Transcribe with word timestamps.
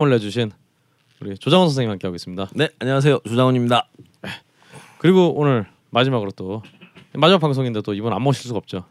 을 0.00 0.10
내주신 0.10 0.52
우리 1.20 1.36
조장훈 1.36 1.66
선생님 1.66 1.90
함께 1.90 2.06
하고 2.06 2.14
있습니다. 2.14 2.50
네, 2.54 2.68
안녕하세요. 2.78 3.18
조장훈입니다. 3.26 3.88
그리고 4.98 5.34
오늘 5.34 5.66
마지막으로 5.90 6.30
또 6.30 6.62
마지막 7.14 7.40
방송인데 7.40 7.82
또 7.82 7.94
이번 7.94 8.12
안 8.12 8.22
모실 8.22 8.44
수가 8.44 8.58
없죠. 8.58 8.84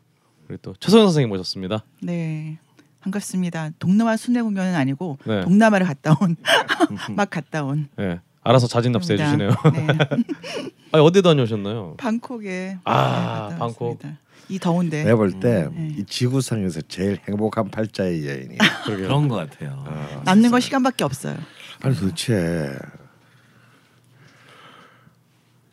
우리 0.49 0.57
또 0.61 0.73
최소영 0.81 1.05
선생님 1.05 1.29
모셨습니다. 1.29 1.85
네. 2.01 2.59
반갑습니다. 2.99 3.69
동남아 3.79 4.17
순회 4.17 4.41
공연은 4.41 4.75
아니고 4.75 5.17
네. 5.25 5.39
동남아를 5.45 5.87
갔다 5.87 6.13
온 6.19 6.35
막 7.15 7.29
갔다 7.29 7.63
온. 7.63 7.87
예, 8.01 8.19
알아서 8.47 8.65
자진 8.67 8.93
납세해 8.93 9.17
주시네요. 9.17 9.49
네. 9.49 9.87
아 10.93 10.99
어디 10.99 11.21
다녀오셨나요? 11.21 11.95
방콕에 11.97 12.77
아, 12.85 13.49
네, 13.51 13.57
방콕. 13.57 13.99
이 14.47 14.57
더운데 14.57 15.03
내가 15.03 15.17
볼때 15.17 15.67
네. 15.69 15.95
이 15.97 16.05
지구상에서 16.05 16.79
제일 16.87 17.19
행복한 17.27 17.69
팔자의 17.69 18.25
여인이. 18.25 18.57
그런 18.85 19.27
것 19.27 19.35
같아요. 19.35 19.83
남는 20.23 20.51
건 20.51 20.61
시간밖에 20.61 21.03
없어요. 21.03 21.35
아니 21.81 21.93
도대체 21.93 22.73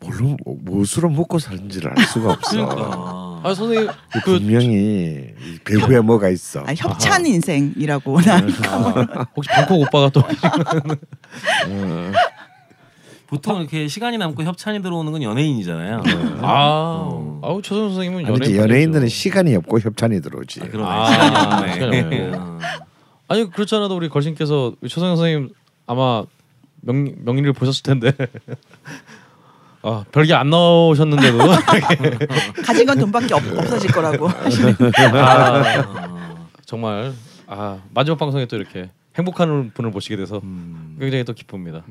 뭘로 0.01 0.35
무엇으로 0.43 1.09
먹고 1.09 1.39
사는지를 1.39 1.93
알 1.97 2.05
수가 2.05 2.33
없어. 2.33 2.67
그러니까. 2.67 3.41
아 3.41 3.53
선생님 3.53 3.89
이그 4.17 4.39
분명히 4.39 5.33
이 5.39 5.59
배후에 5.63 6.01
뭐가 6.01 6.27
있어. 6.29 6.63
아, 6.67 6.73
협찬 6.75 7.25
인생이라고 7.25 8.19
난 8.25 8.49
아, 8.65 9.27
혹시 9.33 9.49
방콕 9.51 9.79
오빠가 9.79 10.09
또 10.09 10.21
보통 13.27 13.61
이렇게 13.61 13.87
시간이 13.87 14.17
남고 14.17 14.43
협찬이 14.43 14.81
들어오는 14.81 15.11
건 15.11 15.23
연예인이잖아요. 15.23 16.03
아, 16.41 17.09
아우 17.41 17.61
최소영 17.61 17.89
선생님은 17.93 18.27
연예인 18.27 18.55
연예인들은 18.55 19.07
시간이 19.07 19.55
없고 19.55 19.79
협찬이 19.79 20.21
들어오지. 20.21 20.61
아, 20.61 20.67
그러네. 20.67 20.89
아, 20.89 21.11
시간이 21.11 21.35
없네. 21.85 22.01
없네요. 22.01 22.31
어. 22.35 22.59
아니 23.27 23.49
그렇지 23.49 23.73
않아도 23.75 23.95
우리 23.95 24.09
걸신께서 24.09 24.73
최소영 24.87 25.15
선생님 25.15 25.49
아마 25.87 26.23
명 26.81 27.15
명의를 27.23 27.53
보셨을 27.53 27.81
텐데 27.83 28.11
아 29.81 30.03
별게 30.11 30.33
안 30.33 30.49
나오셨는데도 30.49 31.37
가진 32.65 32.85
건 32.85 32.99
돈밖에 32.99 33.33
없, 33.33 33.43
없어질 33.57 33.91
거라고. 33.91 34.29
아, 34.29 35.63
정말 36.65 37.13
아 37.47 37.79
마지막 37.93 38.17
방송에 38.17 38.45
또 38.45 38.55
이렇게 38.55 38.89
행복한 39.15 39.71
분을 39.73 39.91
모시게 39.91 40.15
돼서 40.17 40.41
음. 40.43 40.97
굉장히 40.99 41.23
또 41.23 41.33
기쁩니다. 41.33 41.83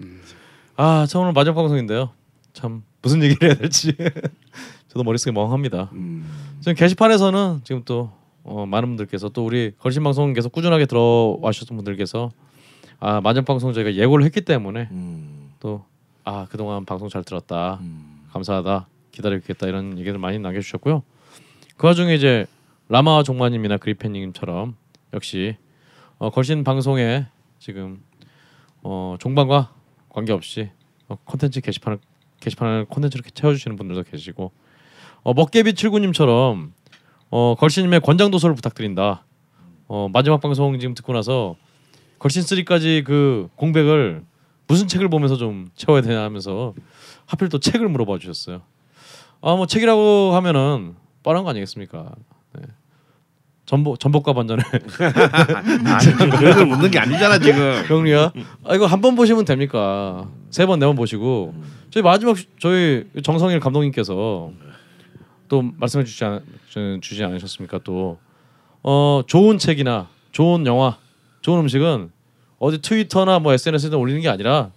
아, 0.76 1.06
저 1.08 1.20
오늘 1.20 1.32
마지막 1.32 1.54
방송인데요. 1.54 2.10
참 2.52 2.82
무슨 3.00 3.22
얘기를 3.22 3.48
해야 3.48 3.56
될지 3.56 3.94
저도 4.88 5.04
머릿속에 5.04 5.30
멍합니다. 5.30 5.90
음. 5.92 6.28
지금 6.60 6.74
게시판에서는 6.74 7.60
지금 7.62 7.82
또 7.84 8.10
어, 8.42 8.66
많은 8.66 8.88
분들께서 8.88 9.28
또 9.28 9.44
우리 9.44 9.72
걸신 9.78 10.02
방송 10.02 10.32
계속 10.32 10.50
꾸준하게 10.50 10.86
들어와 10.86 11.52
주셨던 11.52 11.76
분들께서 11.76 12.30
아 12.98 13.20
마지막 13.20 13.44
방송 13.44 13.72
저희가 13.72 13.94
예고를 13.94 14.24
했기 14.24 14.40
때문에 14.40 14.88
음. 14.90 15.52
또아 15.60 16.46
그동안 16.50 16.84
방송 16.84 17.08
잘 17.08 17.22
들었다 17.22 17.78
음. 17.80 18.24
감사하다 18.32 18.88
기다리겠다 19.12 19.68
이런 19.68 19.96
얘기들 19.98 20.18
많이 20.18 20.40
남겨주셨고요. 20.40 21.04
그 21.76 21.86
와중에 21.86 22.14
이제 22.14 22.46
라마 22.88 23.22
종마님이나 23.22 23.76
그리펜님처럼 23.76 24.74
역시 25.12 25.56
어, 26.18 26.30
걸신 26.30 26.64
방송에 26.64 27.26
지금 27.60 28.02
어, 28.82 29.16
종방과 29.20 29.72
관계없이 30.14 30.70
어, 31.08 31.16
콘텐츠 31.24 31.60
게시판을 31.60 31.98
게시판을 32.40 32.84
콘텐츠로 32.86 33.22
채워주시는 33.34 33.76
분들도 33.76 34.04
계시고 34.04 34.52
어, 35.24 35.34
먹개비 35.34 35.74
칠구님처럼 35.74 36.72
어, 37.30 37.54
걸신님의 37.58 38.00
권장 38.00 38.30
도서를 38.30 38.54
부탁드린다. 38.54 39.24
어, 39.88 40.08
마지막 40.12 40.40
방송 40.40 40.78
지금 40.78 40.94
듣고 40.94 41.12
나서 41.12 41.56
걸신 42.20 42.42
3까지 42.42 43.04
그 43.04 43.48
공백을 43.56 44.24
무슨 44.68 44.86
책을 44.86 45.08
보면서 45.08 45.36
좀 45.36 45.68
채워야 45.74 46.00
되나 46.00 46.22
하면서 46.22 46.74
하필 47.26 47.48
또 47.48 47.58
책을 47.58 47.88
물어봐 47.88 48.18
주셨어요. 48.18 48.62
아뭐 49.40 49.66
책이라고 49.66 50.32
하면은 50.34 50.94
뻔한 51.22 51.42
거 51.42 51.50
아니겠습니까? 51.50 52.14
네. 52.52 52.62
전복 53.66 53.98
전복과 53.98 54.32
반전의 54.34 54.62
아니 55.86 56.30
그런 56.30 56.56
걸 56.56 56.66
묻는 56.66 56.90
게 56.90 56.98
아니잖아 56.98 57.38
지금. 57.38 57.82
병리야. 57.88 58.32
아 58.64 58.74
이거 58.74 58.86
한 58.86 59.00
번 59.00 59.14
보시면 59.16 59.44
됩니까? 59.44 60.28
세 60.50 60.66
번 60.66 60.78
네 60.78 60.86
번 60.86 60.96
보시고 60.96 61.54
저희 61.90 62.02
마지막 62.02 62.36
시- 62.36 62.46
저희 62.60 63.04
정성일 63.22 63.60
감독님께서 63.60 64.50
또 65.48 65.62
말씀해 65.78 66.04
주지 66.04 66.24
않, 66.24 66.40
주- 66.68 66.98
주지 67.00 67.24
않으셨습니까? 67.24 67.80
또 67.84 68.18
어, 68.82 69.22
좋은 69.26 69.56
책이나 69.58 70.08
좋은 70.32 70.66
영화, 70.66 70.98
좋은 71.40 71.60
음식은 71.60 72.10
어디 72.58 72.80
트위터나 72.82 73.38
뭐 73.38 73.52
SNS에 73.54 73.94
올리는 73.94 74.20
게 74.20 74.28
아니라 74.28 74.70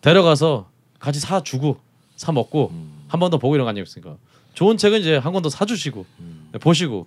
데려가서 0.00 0.68
같이 0.98 1.20
사 1.20 1.42
주고 1.42 1.78
사 2.16 2.32
먹고 2.32 2.72
한 3.08 3.20
번 3.20 3.30
더 3.30 3.36
보고 3.38 3.54
이런 3.54 3.64
거 3.66 3.70
아니겠습니까? 3.70 4.16
좋은 4.54 4.76
책은 4.78 5.00
이제 5.00 5.16
한 5.18 5.32
권 5.32 5.42
더 5.42 5.48
사주시고 5.50 6.06
네, 6.52 6.58
보시고 6.58 7.06